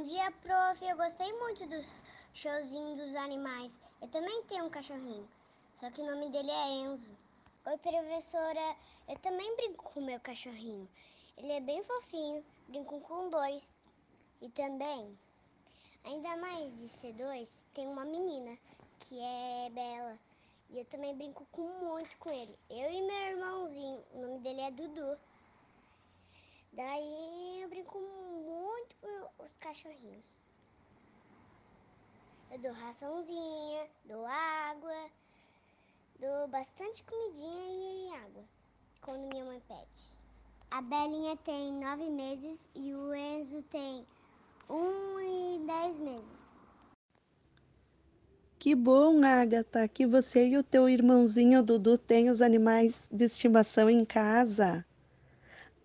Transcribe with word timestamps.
Bom 0.00 0.06
dia, 0.06 0.30
prof. 0.40 0.82
Eu 0.82 0.96
gostei 0.96 1.30
muito 1.40 1.66
dos 1.66 2.02
showzinhos 2.32 2.96
dos 2.96 3.14
animais. 3.14 3.78
Eu 4.00 4.08
também 4.08 4.42
tenho 4.44 4.64
um 4.64 4.70
cachorrinho, 4.70 5.28
só 5.74 5.90
que 5.90 6.00
o 6.00 6.06
nome 6.06 6.30
dele 6.30 6.50
é 6.50 6.68
Enzo. 6.86 7.10
Oi, 7.66 7.76
professora. 7.76 8.76
Eu 9.06 9.18
também 9.18 9.54
brinco 9.56 9.84
com 9.84 10.00
meu 10.00 10.18
cachorrinho. 10.18 10.88
Ele 11.36 11.52
é 11.52 11.60
bem 11.60 11.84
fofinho, 11.84 12.42
brinco 12.66 12.98
com 13.02 13.28
dois. 13.28 13.74
E 14.40 14.48
também, 14.48 15.18
ainda 16.04 16.34
mais 16.38 16.78
de 16.78 16.88
ser 16.88 17.12
dois, 17.12 17.62
tem 17.74 17.86
uma 17.86 18.06
menina 18.06 18.56
que 19.00 19.20
é 19.20 19.68
Bela. 19.68 20.18
E 20.70 20.78
eu 20.78 20.84
também 20.86 21.14
brinco 21.14 21.46
com 21.52 21.68
muito 21.84 22.16
com 22.16 22.30
ele. 22.30 22.58
Eu 22.70 22.90
e 22.90 23.02
meu 23.02 23.22
irmãozinho, 23.32 24.02
o 24.14 24.22
nome 24.22 24.38
dele 24.38 24.62
é 24.62 24.70
Dudu. 24.70 25.18
Daí 26.72 27.62
eu 27.62 27.68
brinco 27.68 27.98
muito 27.98 28.96
com 29.00 29.42
os 29.42 29.56
cachorrinhos. 29.56 30.40
Eu 32.50 32.58
dou 32.58 32.72
raçãozinha, 32.72 33.88
dou 34.04 34.24
água, 34.26 35.10
dou 36.18 36.48
bastante 36.48 37.02
comidinha 37.04 38.12
e 38.12 38.24
água 38.24 38.44
quando 39.00 39.32
minha 39.32 39.44
mãe 39.44 39.60
pede. 39.66 40.14
A 40.70 40.80
Belinha 40.80 41.36
tem 41.38 41.72
nove 41.72 42.08
meses 42.08 42.68
e 42.74 42.94
o 42.94 43.14
Enzo 43.14 43.62
tem 43.70 44.06
um 44.68 45.20
e 45.20 45.66
dez 45.66 45.96
meses. 45.98 46.50
Que 48.58 48.74
bom, 48.74 49.24
Agatha, 49.24 49.88
que 49.88 50.06
você 50.06 50.46
e 50.46 50.56
o 50.56 50.62
teu 50.62 50.88
irmãozinho 50.88 51.62
Dudu 51.62 51.98
têm 51.98 52.28
os 52.28 52.42
animais 52.42 53.08
de 53.10 53.24
estimação 53.24 53.88
em 53.88 54.04
casa. 54.04 54.84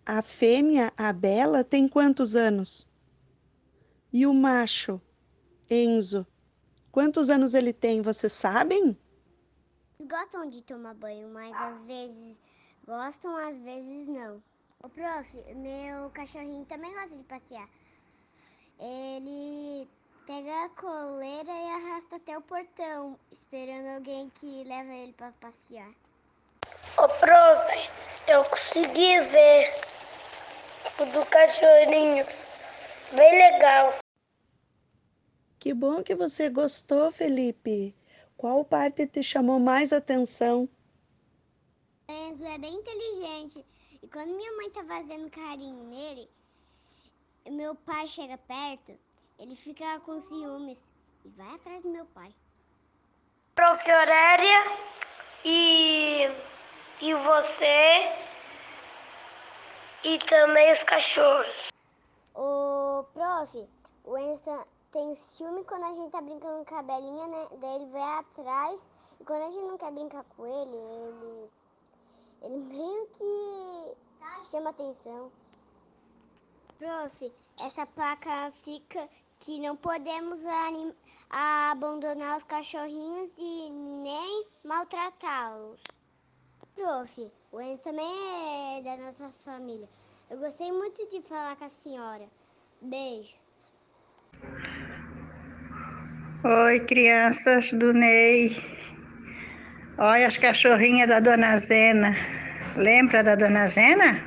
A 0.08 0.22
fêmea, 0.22 0.94
a 0.96 1.12
Bela, 1.12 1.64
tem 1.64 1.88
quantos 1.88 2.36
anos? 2.36 2.88
E 4.14 4.28
o 4.28 4.34
macho, 4.36 5.02
Enzo, 5.68 6.28
quantos 6.92 7.28
anos 7.28 7.56
ele 7.56 7.74
tem, 7.74 8.04
vocês 8.04 8.32
sabem? 8.32 8.96
Eles 10.00 10.08
gostam 10.08 10.48
de 10.48 10.62
tomar 10.62 10.94
banho, 10.94 11.28
mas 11.30 11.60
às 11.60 11.82
vezes 11.86 12.40
gostam, 12.86 13.36
às 13.36 13.58
vezes 13.62 14.08
não. 14.08 14.44
Ô, 14.84 14.90
prof, 14.90 15.36
meu 15.56 16.12
cachorrinho 16.12 16.66
também 16.66 16.94
gosta 16.94 17.18
de 17.18 17.24
passear. 17.24 17.68
Ele 18.78 19.90
pega 20.28 20.66
a 20.66 20.70
coleira 20.70 21.52
e 21.52 21.70
arrasta 21.72 22.18
até 22.18 22.38
o 22.38 22.42
portão, 22.44 23.18
esperando 23.32 23.88
alguém 23.96 24.32
que 24.40 24.64
leva 24.66 24.94
ele 24.94 25.14
para 25.14 25.32
passear. 25.32 25.90
Ô, 26.96 27.08
prof, 27.08 27.90
eu 28.28 28.44
consegui 28.46 29.20
ver 29.22 29.95
o 31.00 31.06
do 31.06 31.26
cachorrinhos. 31.26 32.46
Bem 33.14 33.32
legal. 33.38 33.98
Que 35.60 35.74
bom 35.74 36.04
que 36.04 36.16
você 36.16 36.50
gostou, 36.50 37.12
Felipe. 37.12 37.96
Qual 38.38 38.64
parte 38.64 39.08
te 39.08 39.24
chamou 39.24 39.60
mais 39.60 39.92
atenção? 39.92 40.70
O 42.08 42.12
Enzo 42.12 42.46
é 42.46 42.58
bem 42.58 42.74
inteligente. 42.74 43.66
E 44.02 44.08
quando 44.08 44.36
minha 44.36 44.52
mãe 44.58 44.70
tá 44.70 44.84
fazendo 44.84 45.30
carinho 45.30 45.84
nele, 45.86 46.30
meu 47.50 47.74
pai 47.76 48.06
chega 48.06 48.38
perto, 48.38 48.98
ele 49.40 49.56
fica 49.56 50.00
com 50.02 50.20
ciúmes 50.20 50.92
e 51.24 51.30
vai 51.30 51.56
atrás 51.56 51.82
do 51.82 51.90
meu 51.90 52.06
pai. 52.06 52.34
Prof. 53.56 53.90
Aurélia 53.90 54.64
e, 55.46 56.28
e 57.02 57.14
você 57.14 58.25
e 60.06 60.20
também 60.20 60.72
os 60.72 60.84
cachorros. 60.84 61.70
O 62.36 63.04
prof, 63.12 63.68
o 64.04 64.18
Enzo 64.20 64.44
tá- 64.44 64.68
tem 64.92 65.16
ciúme 65.16 65.64
quando 65.66 65.84
a 65.84 65.94
gente 65.94 66.12
tá 66.12 66.22
brincando 66.22 66.64
com 66.64 66.76
a 66.76 66.84
Belinha, 66.84 67.28
né? 67.28 67.48
Daí 67.60 67.76
ele 67.76 67.88
vai 67.88 68.20
atrás 68.20 68.90
e 69.20 69.26
quando 69.26 69.42
a 69.42 69.50
gente 69.50 69.64
não 69.66 69.78
quer 69.80 69.92
brincar 69.92 70.24
com 70.24 70.46
ele, 70.46 70.76
ele, 70.76 71.50
ele 72.44 72.58
meio 72.70 73.08
que 73.08 74.46
chama 74.52 74.70
atenção. 74.70 75.32
Prof, 76.78 77.34
essa 77.62 77.86
placa 77.88 78.52
fica 78.52 79.10
que 79.40 79.60
não 79.60 79.76
podemos 79.76 80.44
abandonar 81.30 82.38
os 82.38 82.44
cachorrinhos 82.44 83.36
e 83.40 83.70
nem 83.70 84.48
maltratá-los. 84.64 85.82
Prof, 86.76 87.32
o 87.54 87.62
Enzo 87.62 87.82
também 87.84 88.06
é 88.78 88.82
da 88.84 88.98
nossa 88.98 89.30
família. 89.46 89.88
Eu 90.30 90.38
gostei 90.38 90.70
muito 90.74 91.10
de 91.10 91.22
falar 91.22 91.56
com 91.56 91.64
a 91.64 91.70
senhora. 91.70 92.26
Beijo. 92.82 93.34
Oi, 96.44 96.80
crianças 96.82 97.72
do 97.72 97.94
Ney. 97.94 98.58
Olha 99.98 100.28
as 100.28 100.36
cachorrinhas 100.36 101.08
da 101.08 101.22
Dona 101.22 101.58
Zena. 101.58 102.14
Lembra 102.76 103.24
da 103.24 103.36
Dona 103.36 103.68
Zena? 103.68 104.22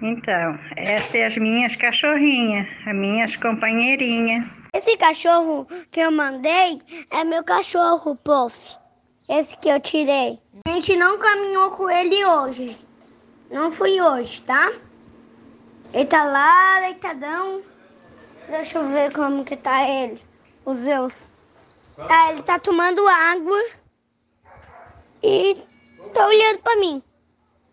Então, 0.00 0.58
essas 0.76 1.10
são 1.10 1.24
as 1.24 1.36
minhas 1.36 1.74
cachorrinhas, 1.74 2.68
as 2.86 2.94
minhas 2.94 3.34
companheirinhas. 3.34 4.46
Esse 4.72 4.96
cachorro 4.96 5.66
que 5.90 5.98
eu 5.98 6.12
mandei 6.12 6.80
é 7.10 7.24
meu 7.24 7.42
cachorro, 7.42 8.14
prof. 8.14 8.76
Esse 9.28 9.58
que 9.58 9.68
eu 9.68 9.80
tirei. 9.80 10.38
Gente 10.74 10.96
não 10.96 11.16
caminhou 11.18 11.70
com 11.70 11.88
ele 11.88 12.24
hoje. 12.24 12.76
Não 13.48 13.70
fui 13.70 14.00
hoje, 14.00 14.42
tá? 14.42 14.72
Ele 15.92 16.04
tá 16.04 16.24
lá, 16.24 16.80
deitadão. 16.80 17.62
Deixa 18.48 18.78
eu 18.78 18.88
ver 18.88 19.12
como 19.12 19.44
que 19.44 19.56
tá 19.56 19.88
ele. 19.88 20.20
O 20.64 20.74
Zeus. 20.74 21.30
Ah, 21.96 22.32
ele 22.32 22.42
tá 22.42 22.58
tomando 22.58 23.06
água. 23.06 23.64
E 25.22 25.62
tá 26.12 26.26
olhando 26.26 26.58
pra 26.58 26.74
mim. 26.74 27.00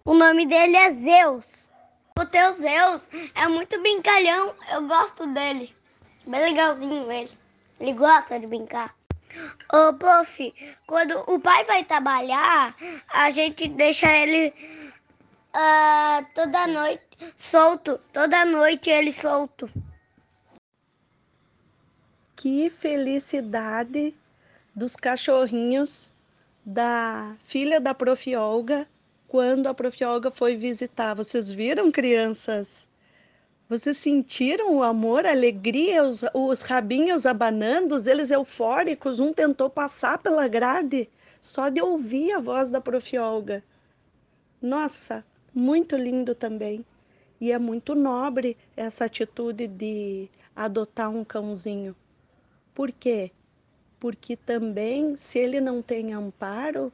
O 0.05 0.13
nome 0.13 0.45
dele 0.45 0.77
é 0.77 0.93
Zeus. 0.93 1.71
O 2.19 2.25
teu 2.27 2.53
Zeus 2.53 3.09
é 3.33 3.47
muito 3.47 3.81
brincalhão. 3.81 4.53
Eu 4.71 4.87
gosto 4.87 5.25
dele. 5.25 5.75
Bem 6.27 6.39
legalzinho 6.39 7.11
ele. 7.11 7.31
Ele 7.79 7.93
gosta 7.93 8.39
de 8.39 8.45
brincar. 8.45 8.95
Ô, 9.73 9.93
prof, 9.93 10.53
quando 10.85 11.17
o 11.31 11.39
pai 11.39 11.63
vai 11.65 11.83
trabalhar, 11.83 12.75
a 13.09 13.31
gente 13.31 13.67
deixa 13.67 14.11
ele 14.11 14.53
ah, 15.53 16.25
toda 16.33 16.67
noite 16.67 17.03
solto. 17.37 17.99
Toda 18.13 18.45
noite 18.45 18.89
ele 18.89 19.11
solto. 19.11 19.69
Que 22.35 22.69
felicidade 22.69 24.15
dos 24.75 24.95
cachorrinhos 24.95 26.13
da 26.65 27.35
filha 27.43 27.79
da 27.79 27.93
Prof. 27.93 28.35
Olga 28.35 28.87
quando 29.27 29.67
a 29.67 29.73
Prof. 29.73 30.03
Olga 30.03 30.31
foi 30.31 30.55
visitar. 30.55 31.13
Vocês 31.13 31.51
viram, 31.51 31.91
crianças? 31.91 32.87
Vocês 33.71 33.95
sentiram 33.95 34.75
o 34.75 34.83
amor, 34.83 35.25
a 35.25 35.31
alegria, 35.31 36.03
os, 36.03 36.25
os 36.33 36.61
rabinhos 36.61 37.25
abanando, 37.25 37.95
eles 38.05 38.29
eufóricos? 38.29 39.21
Um 39.21 39.31
tentou 39.31 39.69
passar 39.69 40.17
pela 40.17 40.45
grade 40.45 41.09
só 41.39 41.69
de 41.69 41.81
ouvir 41.81 42.33
a 42.33 42.39
voz 42.41 42.69
da 42.69 42.81
Prof. 42.81 43.17
Olga. 43.17 43.63
Nossa, 44.61 45.23
muito 45.55 45.95
lindo 45.95 46.35
também. 46.35 46.85
E 47.39 47.53
é 47.53 47.57
muito 47.57 47.95
nobre 47.95 48.57
essa 48.75 49.05
atitude 49.05 49.67
de 49.67 50.29
adotar 50.53 51.09
um 51.09 51.23
cãozinho. 51.23 51.95
Por 52.73 52.91
quê? 52.91 53.31
Porque 54.01 54.35
também, 54.35 55.15
se 55.15 55.39
ele 55.39 55.61
não 55.61 55.81
tem 55.81 56.13
amparo, 56.13 56.91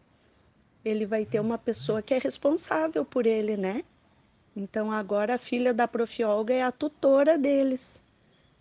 ele 0.86 1.08
vai 1.08 1.26
ter 1.26 1.40
uma 1.40 1.58
pessoa 1.58 2.04
que 2.04 2.14
é 2.14 2.20
responsável 2.20 3.04
por 3.04 3.26
ele, 3.26 3.58
né? 3.58 3.84
Então 4.60 4.92
agora 4.92 5.36
a 5.36 5.38
filha 5.38 5.72
da 5.72 5.88
Prof. 5.88 6.24
Olga 6.24 6.52
é 6.52 6.64
a 6.64 6.72
tutora 6.72 7.38
deles. 7.38 8.02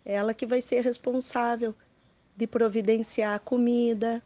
Ela 0.05 0.35
que 0.35 0.45
vai 0.45 0.61
ser 0.61 0.83
responsável 0.83 1.75
de 2.37 2.47
providenciar 2.47 3.35
a 3.35 3.39
comida, 3.39 4.23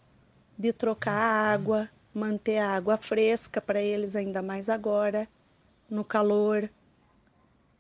de 0.59 0.73
trocar 0.73 1.13
água, 1.13 1.89
manter 2.13 2.59
a 2.59 2.71
água 2.71 2.97
fresca 2.97 3.61
para 3.61 3.81
eles 3.81 4.17
ainda 4.17 4.43
mais 4.43 4.69
agora, 4.69 5.29
no 5.89 6.03
calor, 6.03 6.69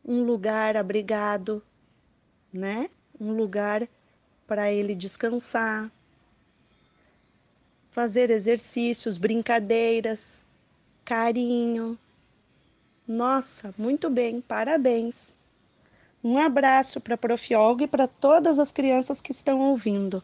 um 0.04 0.22
lugar 0.22 0.76
abrigado, 0.76 1.60
né? 2.52 2.88
Um 3.20 3.32
lugar 3.32 3.88
para 4.46 4.70
ele 4.70 4.94
descansar, 4.94 5.90
fazer 7.90 8.30
exercícios, 8.30 9.18
brincadeiras, 9.18 10.44
carinho. 11.04 11.98
Nossa, 13.12 13.74
muito 13.76 14.08
bem, 14.08 14.40
parabéns. 14.40 15.34
Um 16.22 16.38
abraço 16.38 17.00
para 17.00 17.16
a 17.16 17.18
Prof. 17.18 17.52
Olga 17.56 17.82
e 17.82 17.88
para 17.88 18.06
todas 18.06 18.56
as 18.56 18.70
crianças 18.70 19.20
que 19.20 19.32
estão 19.32 19.60
ouvindo. 19.62 20.22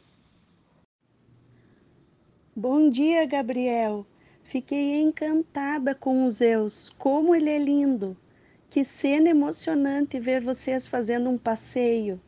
Bom 2.55 2.89
dia, 2.89 3.27
Gabriel. 3.27 4.07
Fiquei 4.45 5.03
encantada 5.03 5.97
com 5.97 6.25
o 6.25 6.31
Zeus. 6.31 6.95
Como 6.97 7.35
ele 7.35 7.51
é 7.51 7.59
lindo. 7.59 8.17
Que 8.71 8.85
cena 8.85 9.31
emocionante 9.31 10.21
ver 10.21 10.41
vocês 10.41 10.87
fazendo 10.87 11.29
um 11.29 11.37
passeio. 11.37 12.21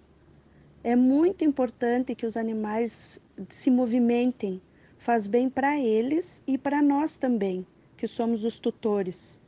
É 0.82 0.96
muito 0.96 1.44
importante 1.44 2.16
que 2.16 2.26
os 2.26 2.37
animais 2.37 3.20
se 3.49 3.70
movimentem, 3.70 4.61
faz 4.99 5.28
bem 5.28 5.49
para 5.49 5.78
eles 5.78 6.43
e 6.49 6.58
para 6.58 6.82
nós 6.82 7.16
também, 7.16 7.64
que 7.96 8.08
somos 8.08 8.44
os 8.44 8.58
tutores, 8.58 9.40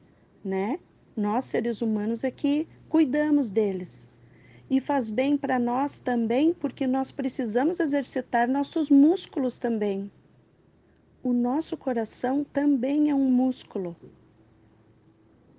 né? 0.45 0.79
Nós, 1.17 1.45
seres 1.45 1.83
humanos, 1.83 2.25
é 2.25 2.31
que 2.31 2.69
cuidamos 2.89 3.51
deles. 3.51 4.09
E 4.69 4.81
faz 4.81 5.11
bem 5.11 5.37
para 5.37 5.59
nós 5.59 5.99
também, 5.99 6.55
porque 6.55 6.87
nós 6.87 7.11
precisamos 7.11 7.81
exercitar 7.81 8.49
nossos 8.49 8.91
músculos 8.91 9.59
também. 9.59 10.11
O 11.23 11.33
nosso 11.33 11.77
coração 11.77 12.45
também 12.45 13.11
é 13.11 13.15
um 13.15 13.31
músculo. 13.31 13.97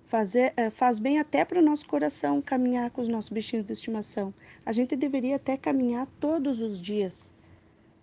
Fazer, 0.05 0.53
eh, 0.57 0.69
faz 0.69 0.97
bem 0.97 1.19
até 1.19 1.45
para 1.45 1.59
o 1.59 1.63
nosso 1.63 1.87
coração 1.87 2.41
caminhar 2.41 2.89
com 2.91 3.01
os 3.01 3.07
nossos 3.07 3.29
bichinhos 3.29 3.65
de 3.65 3.73
estimação. 3.73 4.33
A 4.65 4.71
gente 4.71 4.95
deveria 4.95 5.35
até 5.35 5.55
caminhar 5.55 6.07
todos 6.19 6.61
os 6.61 6.81
dias, 6.81 7.33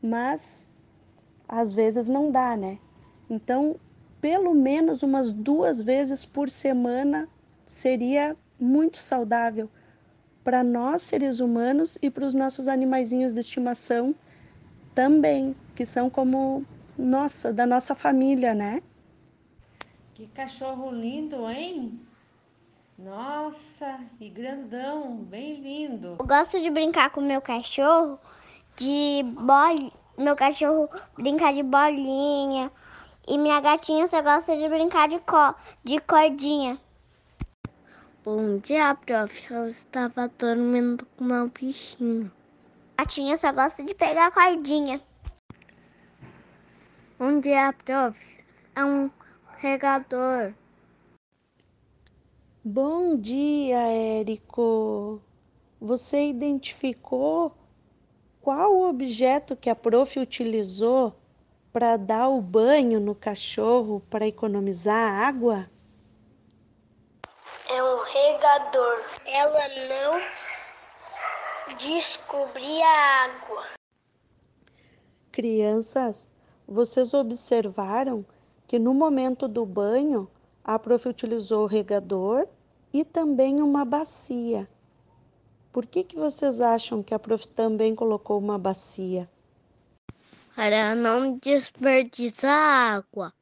mas 0.00 0.70
às 1.48 1.72
vezes 1.74 2.08
não 2.08 2.30
dá, 2.30 2.56
né? 2.56 2.78
Então, 3.28 3.78
pelo 4.20 4.54
menos 4.54 5.02
umas 5.02 5.32
duas 5.32 5.82
vezes 5.82 6.24
por 6.24 6.48
semana 6.48 7.28
seria 7.68 8.34
muito 8.58 8.96
saudável 8.96 9.68
para 10.42 10.64
nós 10.64 11.02
seres 11.02 11.38
humanos 11.38 11.98
e 12.00 12.10
para 12.10 12.24
os 12.24 12.32
nossos 12.32 12.66
animaizinhos 12.66 13.34
de 13.34 13.40
estimação 13.40 14.14
também, 14.94 15.54
que 15.76 15.84
são 15.84 16.08
como 16.08 16.64
nossa, 16.96 17.52
da 17.52 17.66
nossa 17.66 17.94
família, 17.94 18.54
né? 18.54 18.82
Que 20.14 20.26
cachorro 20.28 20.90
lindo, 20.90 21.48
hein? 21.48 22.00
Nossa, 22.98 24.00
e 24.18 24.28
grandão, 24.28 25.16
bem 25.16 25.60
lindo. 25.60 26.16
Eu 26.18 26.26
gosto 26.26 26.58
de 26.58 26.70
brincar 26.70 27.10
com 27.10 27.20
meu 27.20 27.40
cachorro 27.40 28.18
de 28.76 29.22
bolinha. 29.24 29.92
Meu 30.16 30.34
cachorro 30.34 30.88
brincar 31.16 31.52
de 31.52 31.62
bolinha. 31.62 32.72
E 33.28 33.36
minha 33.36 33.60
gatinha 33.60 34.08
só 34.08 34.22
gosta 34.22 34.56
de 34.56 34.68
brincar 34.68 35.08
de, 35.08 35.20
co 35.20 35.54
de 35.84 36.00
cordinha. 36.00 36.80
Bom 38.24 38.58
dia, 38.58 38.96
prof. 38.96 39.46
Eu 39.48 39.68
estava 39.68 40.28
dormindo 40.36 41.06
com 41.16 41.24
meu 41.24 41.48
bichinho. 41.48 42.30
A 42.96 43.04
gatinha 43.04 43.38
só 43.38 43.52
gosta 43.52 43.84
de 43.84 43.94
pegar 43.94 44.32
cordinha. 44.32 45.00
Bom 47.16 47.38
dia, 47.38 47.72
prof. 47.84 48.44
É 48.74 48.84
um 48.84 49.08
regador. 49.56 50.52
Bom 52.64 53.16
dia, 53.16 53.78
Érico. 53.86 55.22
Você 55.80 56.28
identificou 56.28 57.56
qual 58.40 58.74
o 58.74 58.88
objeto 58.88 59.54
que 59.54 59.70
a 59.70 59.76
prof 59.76 60.18
utilizou 60.18 61.16
para 61.72 61.96
dar 61.96 62.28
o 62.28 62.42
banho 62.42 62.98
no 62.98 63.14
cachorro 63.14 64.02
para 64.10 64.26
economizar 64.26 65.22
água? 65.24 65.70
É 67.70 67.82
um 67.82 68.02
regador. 68.02 69.04
Ela 69.26 69.68
não 69.88 70.20
descobria 71.76 72.86
água. 72.86 73.66
Crianças, 75.30 76.30
vocês 76.66 77.12
observaram 77.12 78.24
que 78.66 78.78
no 78.78 78.94
momento 78.94 79.46
do 79.46 79.66
banho 79.66 80.30
a 80.64 80.78
prof 80.78 81.08
utilizou 81.08 81.64
o 81.64 81.66
regador 81.66 82.46
e 82.92 83.04
também 83.04 83.62
uma 83.62 83.84
bacia. 83.84 84.68
Por 85.70 85.86
que, 85.86 86.02
que 86.02 86.16
vocês 86.16 86.60
acham 86.60 87.02
que 87.02 87.14
a 87.14 87.18
prof 87.18 87.46
também 87.48 87.94
colocou 87.94 88.38
uma 88.38 88.58
bacia? 88.58 89.28
Para 90.56 90.94
não 90.94 91.38
desperdiçar 91.38 92.96
água. 92.96 93.32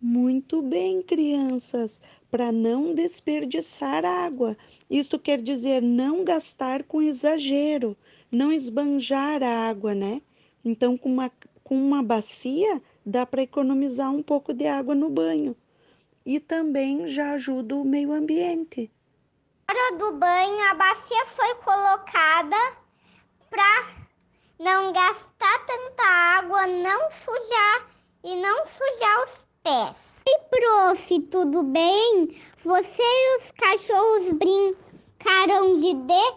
Muito 0.00 0.60
bem, 0.60 1.00
crianças, 1.00 1.98
para 2.34 2.50
não 2.50 2.92
desperdiçar 2.96 4.04
água. 4.04 4.56
Isto 4.90 5.20
quer 5.20 5.40
dizer 5.40 5.80
não 5.80 6.24
gastar 6.24 6.82
com 6.82 7.00
exagero, 7.00 7.96
não 8.28 8.50
esbanjar 8.50 9.40
a 9.40 9.68
água, 9.68 9.94
né? 9.94 10.20
Então, 10.64 10.98
com 10.98 11.10
uma, 11.10 11.30
com 11.62 11.76
uma 11.76 12.02
bacia, 12.02 12.82
dá 13.06 13.24
para 13.24 13.42
economizar 13.42 14.10
um 14.10 14.20
pouco 14.20 14.52
de 14.52 14.66
água 14.66 14.96
no 14.96 15.08
banho. 15.08 15.54
E 16.26 16.40
também 16.40 17.06
já 17.06 17.34
ajuda 17.34 17.76
o 17.76 17.84
meio 17.84 18.12
ambiente. 18.12 18.90
Na 19.68 19.74
hora 19.74 19.96
do 19.96 20.18
banho, 20.18 20.70
a 20.72 20.74
bacia 20.74 21.26
foi 21.26 21.54
colocada 21.54 22.56
para 23.48 23.92
não 24.58 24.92
gastar 24.92 25.66
tanta 25.66 26.02
água, 26.02 26.66
não 26.66 27.12
sujar 27.12 27.86
e 28.24 28.34
não 28.34 28.66
sujar 28.66 29.24
os 29.24 29.46
pés. 29.62 30.13
Oi, 30.26 30.38
prof, 30.48 31.20
tudo 31.30 31.62
bem? 31.64 32.28
Você 32.64 33.02
e 33.02 33.36
os 33.36 33.50
cachorros 33.50 34.32
brincaram 34.32 35.76
de, 35.76 35.92
de, 35.92 36.32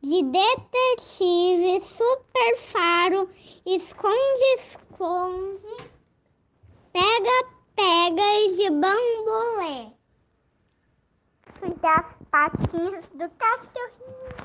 de 0.00 0.22
detetive, 0.30 1.80
super 1.80 2.56
faro, 2.58 3.28
esconde-esconde, 3.66 5.90
pega-pega 6.92 8.22
e 8.22 8.56
de 8.58 8.70
bambolê. 8.70 9.92
Sujar 11.58 11.98
as 11.98 12.14
patinhas 12.28 13.08
do 13.08 13.28
cachorrinho. 13.30 14.36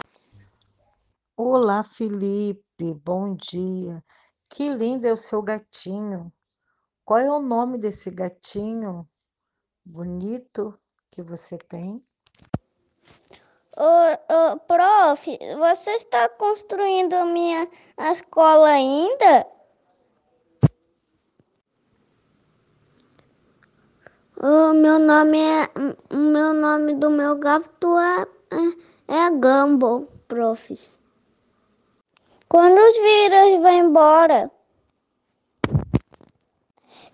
Olá, 1.36 1.84
Felipe, 1.84 2.96
bom 3.06 3.36
dia. 3.36 4.04
Que 4.50 4.70
lindo 4.70 5.06
é 5.06 5.14
o 5.14 5.18
seu 5.18 5.44
gatinho. 5.44 6.34
Qual 7.08 7.22
é 7.22 7.32
o 7.32 7.40
nome 7.40 7.78
desse 7.78 8.12
gatinho 8.12 9.08
bonito 9.86 10.78
que 11.10 11.24
você 11.24 11.58
tem? 11.58 12.04
Ô, 13.78 14.12
ô, 14.34 14.60
prof, 14.68 15.40
você 15.58 15.92
está 15.92 16.28
construindo 16.28 17.14
a 17.14 17.24
minha 17.24 17.66
escola 18.12 18.68
ainda? 18.68 19.48
O 24.36 24.74
meu 24.74 25.00
nome 25.00 25.40
é. 25.40 25.70
O 26.14 26.18
meu 26.18 26.54
nome 26.54 26.96
do 26.96 27.10
meu 27.10 27.40
gato 27.40 27.98
é, 27.98 28.28
é, 29.08 29.28
é 29.28 29.30
Gumball, 29.30 30.10
profs. 30.28 31.02
Quando 32.50 32.78
os 32.78 32.98
vírus 32.98 33.62
vão 33.62 33.74
embora? 33.74 34.57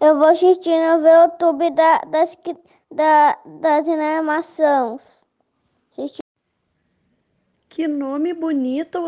Eu 0.05 0.17
vou 0.17 0.27
assistir 0.27 0.69
no 0.69 1.07
YouTube 1.07 1.72
da, 1.72 2.00
das, 2.00 2.38
da, 2.91 3.39
das 3.62 3.88
animações. 3.88 5.01
Que 7.69 7.88
nome 7.88 8.33
bonito 8.33 9.00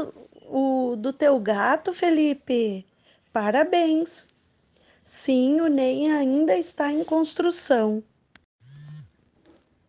o, 0.48 0.92
o 0.92 0.96
do 0.96 1.12
teu 1.12 1.38
gato, 1.38 1.94
Felipe. 1.94 2.86
Parabéns. 3.34 4.30
Sim, 5.04 5.60
o 5.60 5.68
Ney 5.68 6.10
ainda 6.10 6.58
está 6.58 6.90
em 6.90 7.04
construção. 7.04 8.02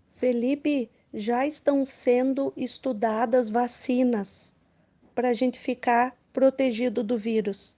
Felipe, 0.07 0.91
já 1.15 1.47
estão 1.47 1.85
sendo 1.85 2.53
estudadas 2.57 3.49
vacinas 3.49 4.53
para 5.15 5.29
a 5.29 5.33
gente 5.33 5.61
ficar 5.61 6.17
protegido 6.33 7.05
do 7.05 7.17
vírus. 7.17 7.77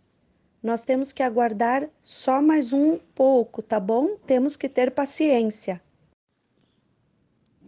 Nós 0.60 0.82
temos 0.82 1.12
que 1.12 1.22
aguardar 1.22 1.88
só 2.02 2.42
mais 2.42 2.72
um 2.72 2.98
pouco, 3.14 3.62
tá 3.62 3.78
bom? 3.78 4.16
Temos 4.26 4.56
que 4.56 4.68
ter 4.68 4.90
paciência. 4.90 5.80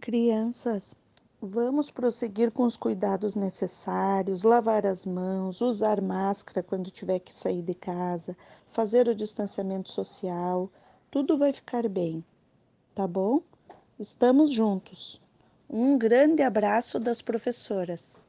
Crianças, 0.01 0.97
vamos 1.41 1.89
prosseguir 1.89 2.51
com 2.51 2.63
os 2.63 2.75
cuidados 2.75 3.33
necessários, 3.33 4.43
lavar 4.43 4.85
as 4.85 5.05
mãos, 5.05 5.61
usar 5.61 6.01
máscara 6.01 6.61
quando 6.61 6.91
tiver 6.91 7.19
que 7.19 7.33
sair 7.33 7.61
de 7.61 7.73
casa, 7.73 8.35
fazer 8.67 9.07
o 9.07 9.15
distanciamento 9.15 9.89
social. 9.89 10.69
Tudo 11.09 11.37
vai 11.37 11.53
ficar 11.53 11.87
bem, 11.87 12.21
tá 12.93 13.07
bom? 13.07 13.41
Estamos 13.97 14.51
juntos. 14.51 15.17
Um 15.69 15.97
grande 15.97 16.41
abraço 16.41 16.99
das 16.99 17.21
professoras. 17.21 18.19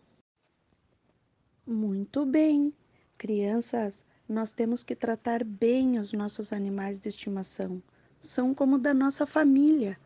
Muito 1.67 2.25
bem, 2.25 2.73
crianças 3.19 4.07
nós 4.29 4.53
temos 4.53 4.83
que 4.83 4.95
tratar 4.95 5.45
bem 5.45 5.99
os 5.99 6.13
nossos 6.13 6.53
animais 6.53 6.99
de 6.99 7.09
estimação. 7.09 7.83
São 8.19 8.55
como 8.55 8.79
da 8.79 8.95
nossa 8.95 9.27
família. 9.27 9.99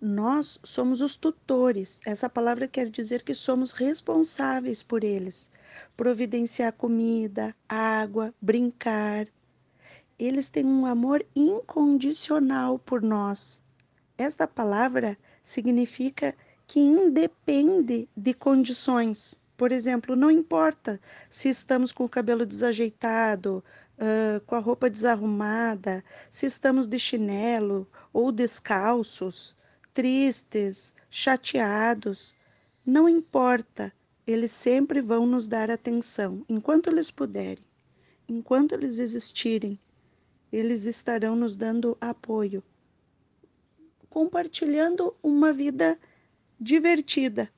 Nós 0.00 0.58
somos 0.62 1.00
os 1.00 1.16
tutores. 1.16 2.00
Essa 2.04 2.28
palavra 2.28 2.66
quer 2.66 2.90
dizer 2.90 3.22
que 3.22 3.34
somos 3.34 3.72
responsáveis 3.72 4.82
por 4.82 5.04
eles. 5.04 5.50
Providenciar 5.96 6.72
comida, 6.72 7.54
água, 7.68 8.34
brincar. 8.40 9.28
Eles 10.18 10.50
têm 10.50 10.66
um 10.66 10.84
amor 10.84 11.24
incondicional 11.34 12.78
por 12.78 13.00
nós. 13.00 13.62
Esta 14.18 14.46
palavra 14.46 15.16
significa 15.42 16.34
que 16.66 16.78
independe 16.78 18.06
de 18.14 18.34
condições. 18.34 19.39
Por 19.60 19.72
exemplo, 19.72 20.16
não 20.16 20.30
importa 20.30 20.98
se 21.28 21.50
estamos 21.50 21.92
com 21.92 22.02
o 22.02 22.08
cabelo 22.08 22.46
desajeitado, 22.46 23.62
uh, 23.98 24.40
com 24.46 24.54
a 24.54 24.58
roupa 24.58 24.88
desarrumada, 24.88 26.02
se 26.30 26.46
estamos 26.46 26.86
de 26.86 26.98
chinelo 26.98 27.86
ou 28.10 28.32
descalços, 28.32 29.54
tristes, 29.92 30.94
chateados, 31.10 32.34
não 32.86 33.06
importa, 33.06 33.92
eles 34.26 34.50
sempre 34.50 35.02
vão 35.02 35.26
nos 35.26 35.46
dar 35.46 35.70
atenção. 35.70 36.42
Enquanto 36.48 36.88
eles 36.88 37.10
puderem, 37.10 37.66
enquanto 38.26 38.72
eles 38.72 38.98
existirem, 38.98 39.78
eles 40.50 40.86
estarão 40.86 41.36
nos 41.36 41.54
dando 41.54 41.98
apoio, 42.00 42.62
compartilhando 44.08 45.14
uma 45.22 45.52
vida 45.52 45.98
divertida 46.58 47.52